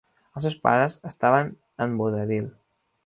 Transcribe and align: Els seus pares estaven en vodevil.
Els 0.39 0.43
seus 0.45 0.55
pares 0.63 0.97
estaven 1.11 1.53
en 1.87 1.95
vodevil. 2.01 2.49